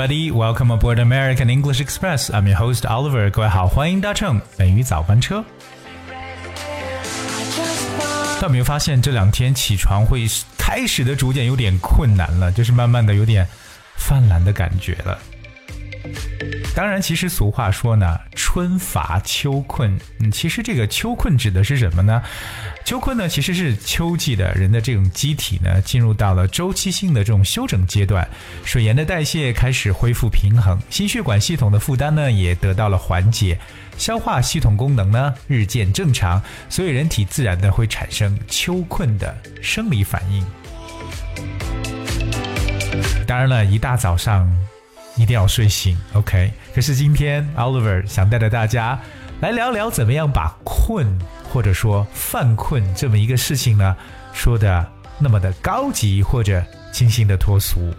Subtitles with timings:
[0.00, 0.30] everybody.
[0.30, 2.30] Welcome aboard American English Express.
[2.30, 3.30] I'm your host Oliver.
[3.30, 5.44] 各位好，欢迎搭乘本鱼早班车。
[8.40, 13.46] 但有没有发现这两天起床会开始的逐渐有点困难了，就是慢慢的有点
[13.94, 15.18] 泛滥的感觉了。
[16.80, 20.00] 当然，其实俗话说呢，春乏秋困。
[20.18, 22.22] 嗯，其实这个秋困指的是什么呢？
[22.86, 28.26] 秋困呢，其实是秋季的人的这种机体呢，进入到了周期性的这种休整阶段，
[28.64, 33.60] 水盐的代谢开始恢复平衡，心血管系统的负担呢也得到了缓解，
[33.98, 40.42] 消化系统功能呢日渐正常，所以人体自然的会产生秋困的生理反应。
[43.26, 44.50] 当然了，一大早上。
[45.16, 46.50] 一定要睡醒，OK。
[46.74, 48.98] 可是今天 Oliver 想带着大家
[49.40, 51.18] 来聊聊，怎么样把困
[51.52, 53.96] 或者说犯困这么一个事情呢，
[54.32, 54.86] 说的
[55.18, 57.92] 那么的高级或者清新的脱俗。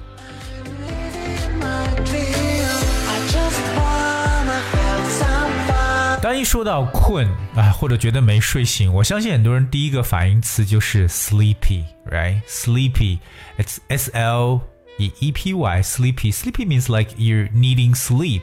[6.22, 14.62] 当一说到困啊，或者觉得没睡醒，我相信很多人第一个反应词就是 sleepy，right？Sleepy，it's S L。
[14.99, 18.43] epy sleepy sleepy means like you're needing sleep.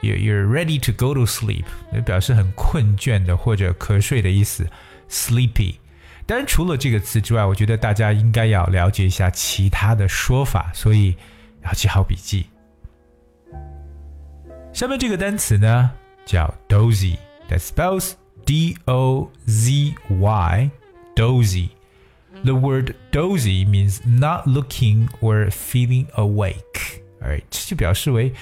[0.00, 1.64] You're you're ready to go to sleep，
[2.04, 4.68] 表示很困倦的或者瞌睡的意思。
[5.08, 5.76] Sleepy。
[6.26, 11.16] 当然，除了这个词之外，我觉得大家应该要了解一下其他的说法，所以
[11.64, 12.46] 要记好笔记。
[14.72, 15.92] 下面这个单词呢
[16.24, 18.12] 叫 dozy，that spells
[18.44, 21.68] D O Z Y，dozy。
[22.44, 27.02] the word dozy means not looking or feeling awake.
[27.20, 28.32] Alright，这就表示为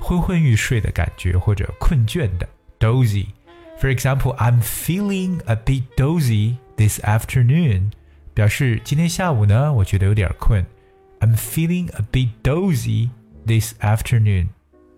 [0.00, 7.92] 昏昏欲睡的感觉或者困倦的 dozy。For example, I'm feeling a bit dozy this afternoon，
[8.34, 10.64] 表示今天下午呢，我觉得有点困。
[11.20, 13.10] I'm feeling a bit dozy
[13.46, 14.48] this afternoon.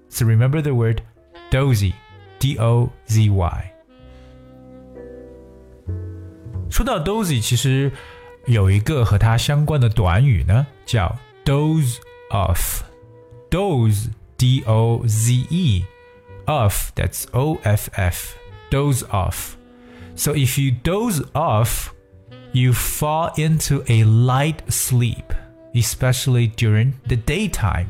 [0.09, 1.03] So remember the word
[1.51, 1.93] dozy,
[2.41, 3.73] D-O-Z-Y.
[6.71, 7.91] 说到 dozy，其实
[8.46, 11.98] 有一个和它相关的短语呢，叫 doze
[12.30, 12.82] off。
[13.50, 15.86] doze d o z e
[16.46, 18.36] off that's o f f
[18.70, 19.54] doze off.
[20.16, 21.90] So if you doze off,
[22.52, 25.26] you fall into a light sleep,
[25.74, 27.88] especially during the daytime.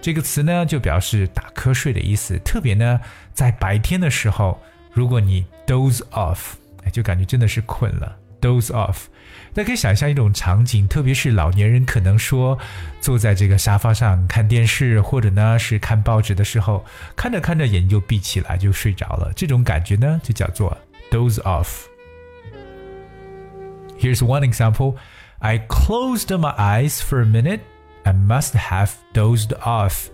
[0.00, 2.38] 这个词呢，就表示打瞌睡的意思。
[2.38, 3.00] 特别呢，
[3.34, 4.58] 在白天的时候，
[4.92, 6.38] 如果你 doze off，
[6.84, 8.16] 哎，就感觉真的是困了。
[8.41, 9.05] doze off。
[9.53, 12.57] 大家可以想象一种场景，特别是老年人可能说
[12.99, 16.83] 坐在这个沙发上看电视，或者呢是看报纸的时候，
[17.15, 20.77] 看着看着眼就闭起来就睡着了，这种感觉呢就叫做
[21.09, 24.95] doze off。Here's one example.
[25.39, 27.61] I closed my eyes for a minute.
[28.03, 30.07] I must have dozed off.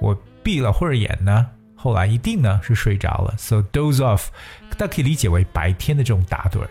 [0.00, 1.46] 我闭了会儿眼呢，
[1.76, 3.34] 后来一定呢是睡着了。
[3.36, 4.28] So doze off，
[4.70, 6.70] 大家可以理解为白天的这种打盹儿。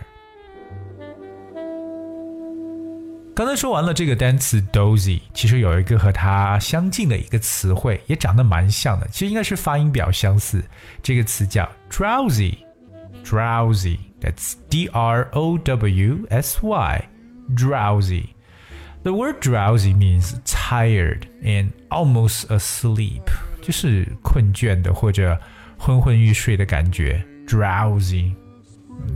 [3.34, 10.62] 刚才说完了这个单词 dozy，其实有一个和它相近的一个词汇，也长得蛮像的，其实应该是发音比较相似。
[11.02, 18.24] 这个词叫 drowsy，drowsy，that's D R O W S Y，drowsy。
[19.02, 23.22] The word drowsy means tired and almost asleep，
[23.62, 25.40] 就是困倦的或者
[25.78, 27.18] 昏昏欲睡的感觉。
[27.46, 28.34] drowsy。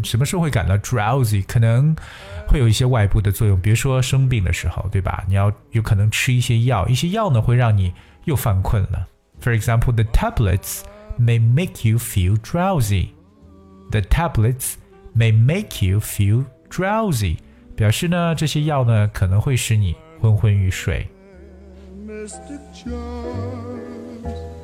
[0.03, 1.45] 什么时候会感到 drowsy？
[1.47, 1.95] 可能
[2.47, 5.25] 会有一些外部的作用，比如说生病的时候，对吧？
[5.27, 7.93] 你要有可能吃一些药，一些药呢会让你
[8.25, 9.07] 又犯困了。
[9.41, 10.81] For example, the tablets
[11.19, 13.09] may make you feel drowsy.
[13.91, 14.75] The tablets
[15.17, 17.39] may make you feel drowsy，
[17.77, 21.09] 表示呢这些药呢可能会使你昏昏欲睡。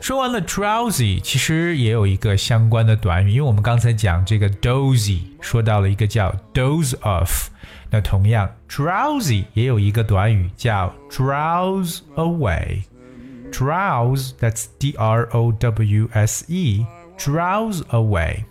[0.01, 7.47] 说完了 drowsy，其实也有一个相关的短语，因为我们刚才讲这个 dozy，说到了一个叫 doze off，
[7.89, 16.85] 那同样 drowsy 也有一个短语叫 drowse away。drowse that's D R O W S E
[17.17, 18.45] drowse away.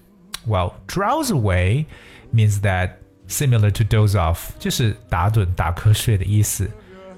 [0.46, 1.86] Well, drowse away
[2.32, 6.68] means that similar to doze off，就是打盹打瞌睡的意思。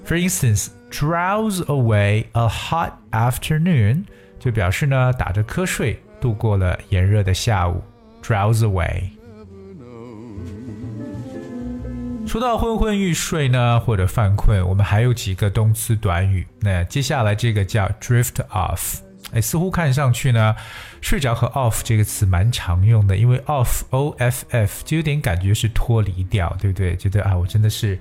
[0.05, 4.05] For instance, drowse away a hot afternoon
[4.44, 7.82] 就表示呢打着瞌睡度过了炎热的下午
[8.22, 9.04] ，drowse away。
[12.26, 16.46] 说到昏昏欲睡呢，或者犯困，我们还有几个动词短语。
[16.60, 18.98] 那接下来这个叫 drift off，
[19.32, 20.54] 哎，似乎看上去呢，
[21.00, 26.94] 睡着和 off 这个词蛮常用的，因为 off o f f 就有点感觉是脱离掉，对不对？
[26.96, 27.98] 觉得啊，我真的是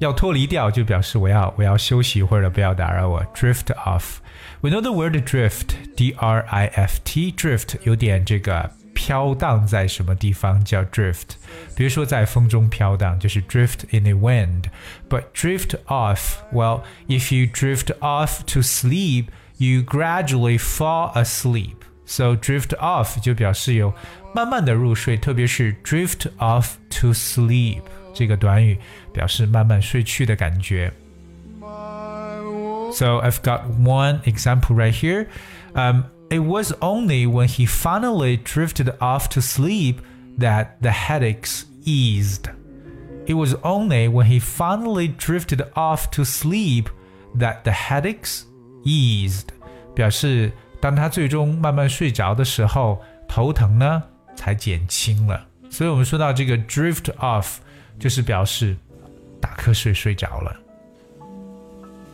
[0.00, 3.24] 要脱离掉，就表示我要我要休息或者不要打扰我。
[3.34, 7.32] Drift off。We know the word drift, D-R-I-F-T.
[7.32, 11.36] Drift 有点这个飘荡在什么地方叫 drift。
[11.74, 19.26] 比如说在风中飘荡，就是 drift in the wind。But drift off, well, if you drift off to sleep,
[19.58, 21.76] you gradually fall asleep.
[22.06, 23.92] So drift off 就表示有
[24.34, 27.82] 慢慢的入睡，特别是 drift off to sleep
[28.14, 28.78] 这个短语
[29.12, 30.92] 表示慢慢睡去的感觉。
[32.92, 35.26] So I've got one example right here.
[35.74, 39.96] Um, it was only when he finally drifted off to sleep
[40.38, 42.50] that the headaches eased.
[43.26, 46.86] It was only when he finally drifted off to sleep
[47.36, 48.44] that the headaches
[48.84, 49.48] eased.
[49.94, 54.02] 表示当他最终慢慢睡着的时候，头疼呢
[54.36, 55.44] 才减轻了。
[55.68, 57.56] 所以我们说到这个 drift off，
[58.01, 58.75] 就是表示
[59.39, 60.53] 打瞌睡睡着了。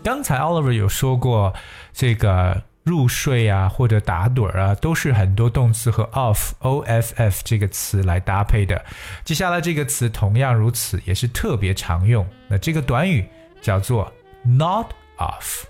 [0.03, 1.53] 刚才 Oliver 有说过，
[1.93, 8.83] 这个入睡啊或者打盹儿啊，都是很多动词和 off o f f 这个词来搭配的。
[9.23, 12.27] 接下来这个词同样如此，也是特别常用。
[12.47, 13.27] 那这个短语
[13.61, 14.11] 叫做
[14.43, 14.87] not
[15.17, 15.63] off。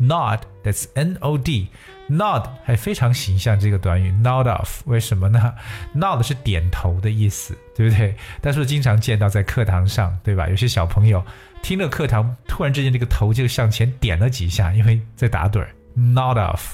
[0.00, 1.68] Nod that's n o d
[2.08, 5.54] nod 还非常形象这个短语 nod off 为什么呢
[5.94, 8.14] ？nod 是点头的意思，对不对？
[8.40, 10.48] 但是经常见到在课堂上，对吧？
[10.48, 11.24] 有些小朋友
[11.62, 15.74] 听了课堂，突然之间这个头就向前点了几下，因为在打盹儿。
[15.96, 16.72] nod off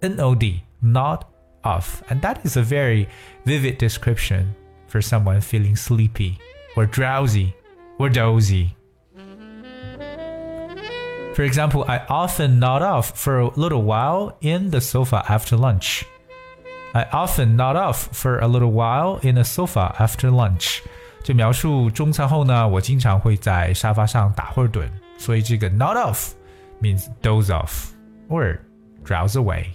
[0.00, 1.22] n o d nod
[1.62, 3.06] off and that is a very
[3.44, 4.52] vivid description
[4.88, 6.36] for someone feeling sleepy
[6.76, 7.52] or drowsy
[7.98, 8.77] or dozy.
[11.37, 16.03] For example, I often nod off for a little while in the sofa after lunch.
[16.93, 20.81] I often nod off for a little while in the sofa after lunch.
[21.23, 24.87] 就描述中餐后呢，我经常会在沙发上打会儿盹。
[25.17, 26.33] 所以这个 nod off
[26.81, 27.87] means doze off
[28.29, 28.59] or
[29.03, 29.65] drowse away。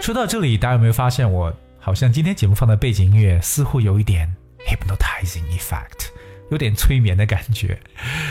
[0.00, 4.28] 说到这里，大家有没有发现我好像今天节目放的背景音乐似乎有一点
[4.66, 6.01] hypnotizing effect？
[6.50, 7.78] 有点催眠的感觉，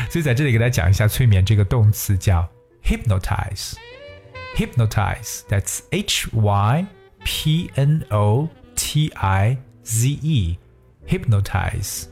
[0.09, 2.47] 所以在这里给大家讲一下催眠这个动词叫
[2.83, 6.85] hypnotize。hypnotize，that's H Y
[7.23, 12.05] P N O T I Z E。hypnotize.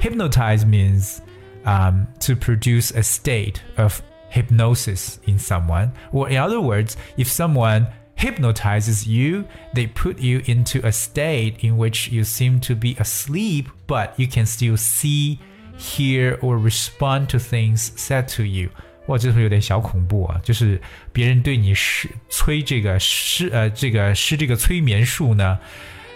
[0.00, 1.20] Hypnotize means
[1.64, 4.00] um, to produce a state of
[4.30, 7.88] hypnosis in someone, or in other words, if someone
[8.23, 9.43] hypnotizes you,
[9.73, 14.27] they put you into a state in which you seem to be asleep, but you
[14.27, 15.39] can still see
[15.77, 18.69] hear or respond to things said to you。
[19.07, 20.39] 哇，这会有点小恐怖啊！
[20.41, 20.81] 就是
[21.11, 25.59] 别人对你施催这个施呃这个施这个催眠术呢，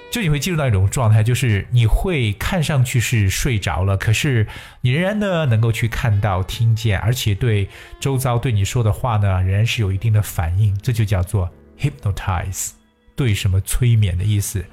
[0.10, 4.48] 就你会进入到一种状态，就是你会看上去是睡着了，可是
[4.80, 7.68] 你仍然呢能够去看到、听见，而且对
[8.00, 12.71] 周遭对你说的话呢仍然是有一定的反应，这就叫做 hypnotize，
[13.15, 14.65] 对什么催眠的意思。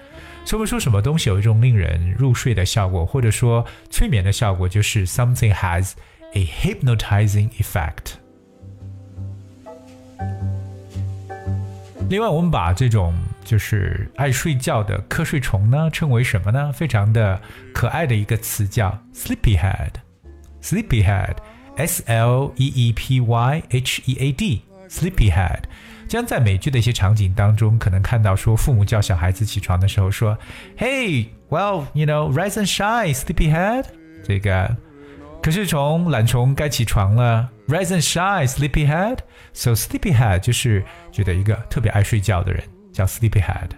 [0.46, 5.92] 说不出什么东西有一种令人入睡的效果，或者说催眠的效果，就是 something has
[6.34, 8.14] a hypnotizing effect。
[12.10, 13.14] 另外，我们把这种
[13.46, 16.72] 就是爱睡觉的瞌睡虫呢，称为什么呢？
[16.74, 17.40] 非常的
[17.72, 25.60] 可爱的一个词叫 sleepyhead。sleepyhead，s l e e p y h e a d，sleepyhead。
[26.14, 33.86] 将在美剧的一些场景当中，可能看到说父母叫小孩子起床的时候说：“Hey, well, you know, rise and shine, sleepyhead。”
[34.24, 34.76] 这个
[35.42, 43.70] 可是虫懒虫该起床了，rise and shine, sleepyhead。So sleepyhead 就是觉得一个特别爱睡觉的人叫 sleepyhead。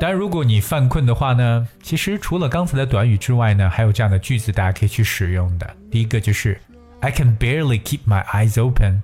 [0.00, 5.76] 当然，如果你犯困的话呢，其实除了刚才的短语之外呢，还有这样的句子大家可以去使用的。
[5.90, 6.60] 第一个就是
[7.00, 9.02] I can barely keep my eyes open。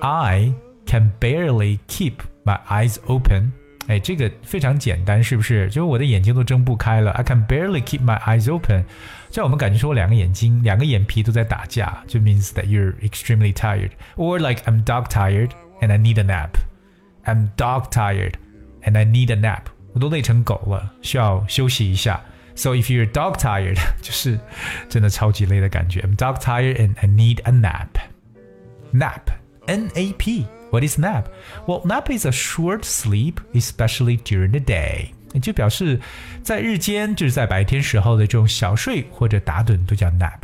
[0.00, 0.52] I
[0.86, 2.14] can barely keep
[2.44, 3.52] my eyes open。
[3.86, 5.66] 哎，这个非常简单，是不是？
[5.68, 7.10] 就是我的眼睛都睁不开了。
[7.12, 8.84] I can barely keep my eyes open。
[9.30, 15.50] 这样我们感觉说我两个眼睛、两个眼皮都在打架，就 means that you're extremely tired。Or like I'm dog tired
[15.82, 18.34] and I need a nap。I'm dog tired
[18.84, 19.64] and I need a nap。
[19.92, 22.22] 我都累成狗了，需要休息一下。
[22.54, 24.38] So if you're dog tired，就是
[24.88, 26.00] 真的超级累的感觉。
[26.00, 29.30] I'm dog tired and I need a nap。Nap
[29.68, 30.46] NAP.
[30.70, 31.28] What is nap?
[31.66, 35.10] Well, nap is a short sleep, especially during the day.
[35.32, 36.00] 也就表示
[36.42, 40.40] 在日间，就是在白天时候的这种小睡或者打盹都叫 nap。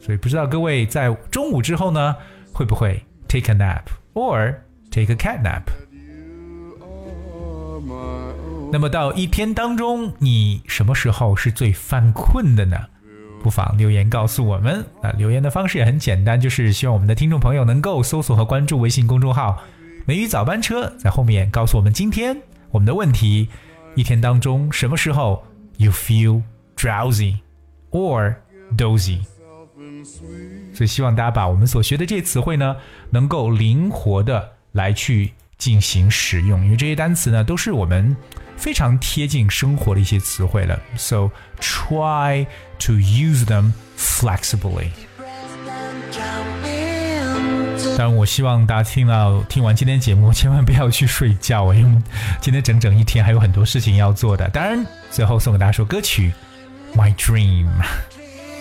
[0.00, 2.14] 所以不知道各位在中午之后呢，
[2.52, 4.54] 会不会 take a nap or
[4.90, 5.62] take a cat nap？
[8.72, 12.76] 那么到一天当中，你什么时候是最犯困的呢？
[13.43, 14.85] 不妨留言告诉我们。
[15.01, 19.61] 那留言的方式也很简单，就是希望我们的听众朋友能够搜索和关注微信公众号
[20.05, 22.35] “美语早班车”，在后面告诉我们今天
[22.71, 23.49] 我们的问题：
[23.95, 25.43] 一天当中什么时候
[25.77, 26.41] you feel
[26.75, 27.37] drowsy
[27.91, 28.35] or
[28.77, 29.19] dozy？
[30.73, 32.75] 所以希望大家把我们所学的这些词汇呢，
[33.09, 38.15] 能够灵活的来去进行使用，因为这些单词呢都是我们
[38.58, 40.80] 非常贴近生活的一些词汇了。
[40.96, 42.46] So try
[42.80, 44.88] to use them flexibly。
[47.96, 52.02] 当然，我希望大家听到听完今天节目，千万不要去睡觉，因为
[52.40, 54.48] 今天整整一天还有很多事情要做的。
[54.48, 56.32] 当然，最后送给大家首歌曲《
[56.98, 57.68] My Dream》，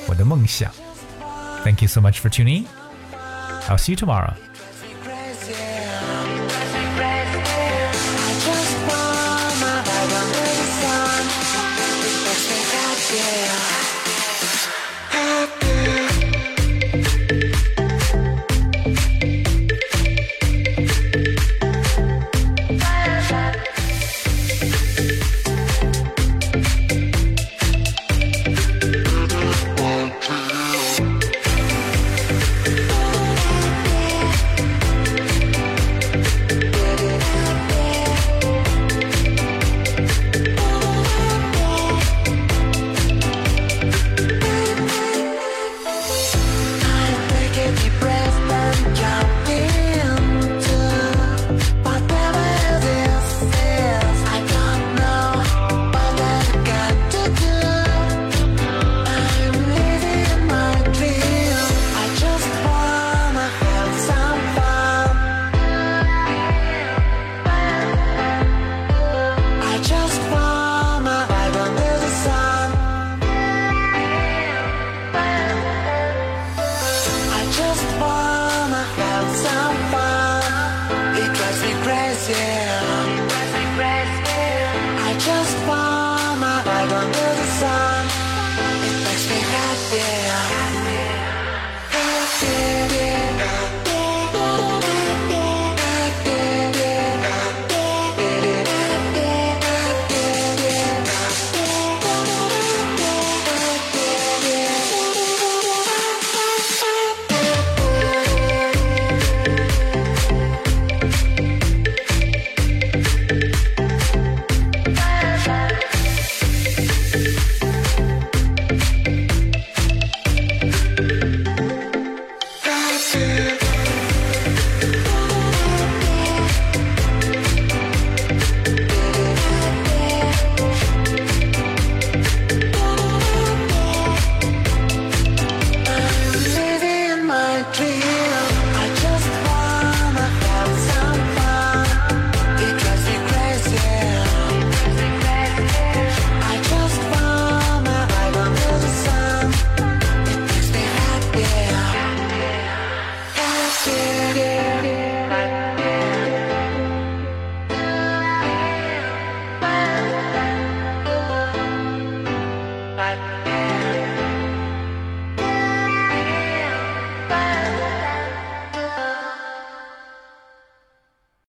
[0.08, 0.72] 我的梦想。
[1.64, 2.66] Thank you so much for tuning.
[3.68, 4.34] I'll see you tomorrow.